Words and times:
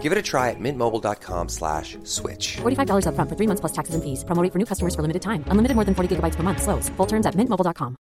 Give 0.00 0.12
it 0.12 0.16
a 0.16 0.22
try 0.22 0.48
at 0.48 0.58
mintmobile.com 0.58 1.50
slash 1.50 1.98
switch. 2.04 2.56
$45 2.62 3.04
upfront 3.04 3.28
for 3.28 3.36
three 3.36 3.46
months 3.46 3.60
plus 3.60 3.72
taxes 3.72 3.94
and 3.94 4.02
fees. 4.02 4.24
Promo 4.24 4.42
rate 4.42 4.52
for 4.52 4.58
new 4.58 4.64
customers 4.64 4.94
for 4.94 5.02
limited 5.02 5.20
time. 5.20 5.44
Unlimited 5.48 5.74
more 5.74 5.84
than 5.84 5.94
40 5.94 6.16
gigabytes 6.16 6.36
per 6.36 6.42
month. 6.42 6.62
Slows. 6.62 6.88
Full 6.96 7.06
terms 7.06 7.26
at 7.26 7.34
mintmobile.com. 7.34 7.96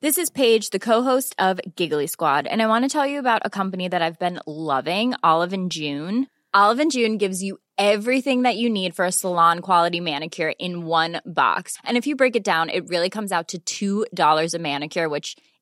This 0.00 0.18
is 0.18 0.28
Paige, 0.28 0.70
the 0.70 0.78
co-host 0.78 1.34
of 1.38 1.60
Giggly 1.76 2.08
Squad, 2.08 2.46
and 2.46 2.60
I 2.60 2.66
want 2.66 2.84
to 2.84 2.90
tell 2.90 3.06
you 3.06 3.18
about 3.18 3.42
a 3.44 3.48
company 3.48 3.88
that 3.88 4.02
I've 4.02 4.18
been 4.18 4.38
loving, 4.46 5.14
Olive 5.22 5.54
and 5.54 5.72
June. 5.72 6.26
Olive 6.52 6.78
and 6.78 6.90
June 6.90 7.16
gives 7.16 7.42
you 7.42 7.56
everything 7.78 8.42
that 8.42 8.56
you 8.56 8.68
need 8.68 8.94
for 8.94 9.06
a 9.06 9.12
salon 9.12 9.60
quality 9.60 10.00
manicure 10.00 10.52
in 10.58 10.84
one 10.84 11.22
box. 11.24 11.78
And 11.84 11.96
if 11.96 12.06
you 12.06 12.16
break 12.16 12.36
it 12.36 12.44
down, 12.44 12.68
it 12.68 12.88
really 12.88 13.08
comes 13.08 13.32
out 13.32 13.54
to 13.64 14.06
$2 14.12 14.54
a 14.54 14.58
manicure, 14.58 15.08
which 15.08 15.36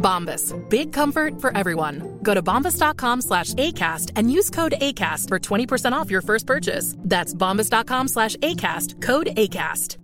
Bombas. 0.00 0.52
Big 0.68 0.92
comfort 0.92 1.40
for 1.40 1.56
everyone. 1.56 2.18
Go 2.22 2.34
to 2.34 2.42
bombas.com 2.42 3.20
slash 3.20 3.54
ACAST 3.54 4.12
and 4.16 4.32
use 4.32 4.50
code 4.50 4.72
ACAST 4.80 5.28
for 5.28 5.38
20% 5.38 5.92
off 5.92 6.10
your 6.10 6.22
first 6.22 6.46
purchase. 6.46 6.96
That's 6.98 7.34
bombas.com 7.34 8.08
slash 8.08 8.36
ACAST. 8.36 9.00
Code 9.02 9.28
ACAST. 9.36 9.98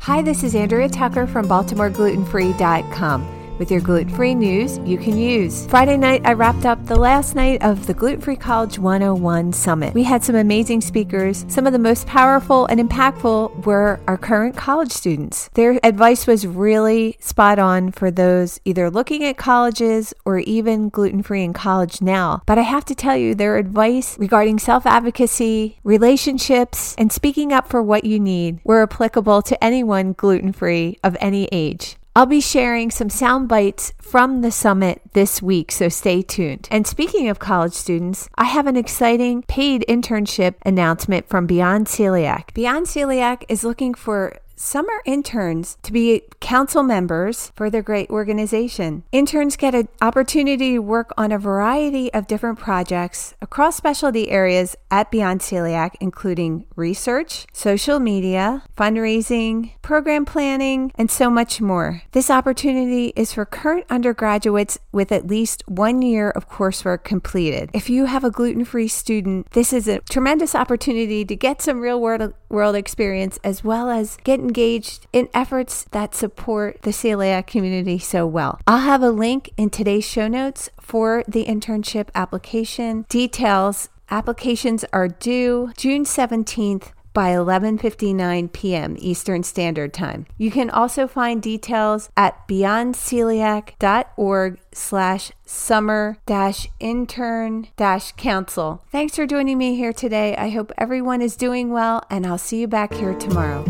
Hi, 0.00 0.22
this 0.22 0.44
is 0.44 0.54
Andrea 0.54 0.88
Tucker 0.88 1.26
from 1.26 1.46
BaltimoreGlutenFree.com 1.46 3.39
with 3.60 3.70
your 3.70 3.82
gluten 3.82 4.08
free 4.08 4.34
news 4.34 4.78
you 4.86 4.96
can 4.96 5.16
use. 5.16 5.66
Friday 5.66 5.98
night, 5.98 6.22
I 6.24 6.32
wrapped 6.32 6.64
up 6.64 6.84
the 6.86 6.98
last 6.98 7.36
night 7.36 7.62
of 7.62 7.86
the 7.86 7.92
Gluten 7.92 8.22
Free 8.22 8.34
College 8.34 8.78
101 8.78 9.52
Summit. 9.52 9.92
We 9.92 10.02
had 10.02 10.24
some 10.24 10.34
amazing 10.34 10.80
speakers. 10.80 11.44
Some 11.46 11.66
of 11.66 11.74
the 11.74 11.78
most 11.78 12.06
powerful 12.06 12.64
and 12.66 12.80
impactful 12.80 13.66
were 13.66 14.00
our 14.08 14.16
current 14.16 14.56
college 14.56 14.90
students. 14.90 15.50
Their 15.52 15.78
advice 15.84 16.26
was 16.26 16.46
really 16.46 17.18
spot 17.20 17.58
on 17.58 17.92
for 17.92 18.10
those 18.10 18.58
either 18.64 18.90
looking 18.90 19.22
at 19.24 19.36
colleges 19.36 20.14
or 20.24 20.38
even 20.38 20.88
gluten 20.88 21.22
free 21.22 21.44
in 21.44 21.52
college 21.52 22.00
now. 22.00 22.42
But 22.46 22.56
I 22.56 22.62
have 22.62 22.86
to 22.86 22.94
tell 22.94 23.16
you, 23.16 23.34
their 23.34 23.58
advice 23.58 24.18
regarding 24.18 24.58
self 24.58 24.86
advocacy, 24.86 25.78
relationships, 25.84 26.94
and 26.96 27.12
speaking 27.12 27.52
up 27.52 27.68
for 27.68 27.82
what 27.82 28.04
you 28.04 28.18
need 28.18 28.60
were 28.64 28.82
applicable 28.82 29.42
to 29.42 29.62
anyone 29.62 30.14
gluten 30.14 30.54
free 30.54 30.98
of 31.04 31.14
any 31.20 31.46
age. 31.52 31.96
I'll 32.20 32.26
be 32.26 32.42
sharing 32.42 32.90
some 32.90 33.08
sound 33.08 33.48
bites 33.48 33.94
from 33.98 34.42
the 34.42 34.50
summit 34.50 35.00
this 35.14 35.40
week, 35.40 35.72
so 35.72 35.88
stay 35.88 36.20
tuned. 36.20 36.68
And 36.70 36.86
speaking 36.86 37.30
of 37.30 37.38
college 37.38 37.72
students, 37.72 38.28
I 38.34 38.44
have 38.44 38.66
an 38.66 38.76
exciting 38.76 39.40
paid 39.44 39.86
internship 39.88 40.56
announcement 40.66 41.30
from 41.30 41.46
Beyond 41.46 41.86
Celiac. 41.86 42.52
Beyond 42.52 42.88
Celiac 42.88 43.44
is 43.48 43.64
looking 43.64 43.94
for 43.94 44.36
summer 44.60 45.00
interns 45.06 45.78
to 45.82 45.90
be 45.90 46.22
council 46.38 46.82
members 46.82 47.50
for 47.56 47.70
their 47.70 47.82
great 47.82 48.10
organization. 48.10 49.02
Interns 49.10 49.56
get 49.56 49.74
an 49.74 49.88
opportunity 50.02 50.72
to 50.72 50.80
work 50.80 51.12
on 51.16 51.32
a 51.32 51.38
variety 51.38 52.12
of 52.12 52.26
different 52.26 52.58
projects 52.58 53.34
across 53.40 53.76
specialty 53.76 54.28
areas 54.30 54.76
at 54.90 55.10
Beyond 55.10 55.40
Celiac, 55.40 55.92
including 55.98 56.66
research, 56.76 57.46
social 57.54 57.98
media, 57.98 58.62
fundraising, 58.76 59.72
program 59.80 60.26
planning, 60.26 60.92
and 60.96 61.10
so 61.10 61.30
much 61.30 61.62
more. 61.62 62.02
This 62.12 62.30
opportunity 62.30 63.14
is 63.16 63.32
for 63.32 63.46
current 63.46 63.86
undergraduates 63.88 64.78
with 64.92 65.10
at 65.10 65.26
least 65.26 65.62
one 65.66 66.02
year 66.02 66.30
of 66.30 66.50
coursework 66.50 67.02
completed. 67.02 67.70
If 67.72 67.88
you 67.88 68.04
have 68.04 68.24
a 68.24 68.30
gluten 68.30 68.66
free 68.66 68.88
student, 68.88 69.50
this 69.52 69.72
is 69.72 69.88
a 69.88 70.00
tremendous 70.00 70.54
opportunity 70.54 71.24
to 71.24 71.34
get 71.34 71.62
some 71.62 71.80
real 71.80 71.98
world, 72.00 72.34
world 72.50 72.74
experience 72.74 73.38
as 73.42 73.64
well 73.64 73.88
as 73.88 74.18
get 74.24 74.40
engaged 74.40 75.06
in 75.12 75.28
efforts 75.32 75.84
that 75.92 76.14
support 76.14 76.82
the 76.82 76.90
celiac 76.90 77.46
community 77.46 77.98
so 77.98 78.26
well. 78.26 78.60
I'll 78.66 78.78
have 78.78 79.02
a 79.02 79.10
link 79.10 79.50
in 79.56 79.70
today's 79.70 80.04
show 80.04 80.28
notes 80.28 80.68
for 80.80 81.24
the 81.26 81.44
internship 81.46 82.08
application. 82.14 83.06
Details 83.08 83.88
applications 84.10 84.84
are 84.92 85.08
due 85.08 85.72
June 85.76 86.04
17th 86.04 86.90
by 87.12 87.30
11:59 87.30 88.52
p.m. 88.52 88.96
Eastern 88.98 89.42
Standard 89.42 89.92
Time. 89.92 90.26
You 90.38 90.50
can 90.50 90.70
also 90.70 91.06
find 91.06 91.42
details 91.42 92.08
at 92.16 92.48
beyondceliac.org 92.48 94.58
slash 94.72 95.32
summer 95.44 96.16
dash 96.26 96.68
intern 96.78 97.68
dash 97.76 98.12
council. 98.12 98.84
Thanks 98.90 99.16
for 99.16 99.26
joining 99.26 99.58
me 99.58 99.76
here 99.76 99.92
today. 99.92 100.34
I 100.36 100.48
hope 100.50 100.72
everyone 100.78 101.20
is 101.22 101.36
doing 101.36 101.70
well 101.70 102.02
and 102.10 102.26
I'll 102.26 102.38
see 102.38 102.60
you 102.60 102.68
back 102.68 102.94
here 102.94 103.14
tomorrow. 103.14 103.64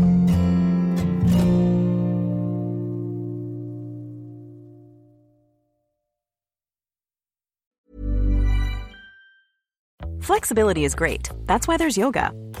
Flexibility 10.21 10.85
is 10.85 10.95
great. 10.95 11.29
That's 11.45 11.67
why 11.67 11.77
there's 11.77 11.97
yoga. 11.97 12.31